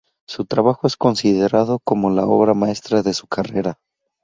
Su 0.27 0.45
trabajo 0.45 0.87
es 0.87 0.97
considerado 0.97 1.77
como 1.77 2.09
la 2.09 2.25
obra 2.25 2.55
maestra 2.55 3.03
de 3.03 3.13
su 3.13 3.27
carrera. 3.27 3.77